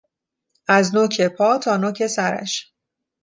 از 0.67 0.95
نوک 0.95 1.21
پا 1.21 1.57
تا 1.57 1.77
نوک 1.77 2.07
سرش 2.07 2.73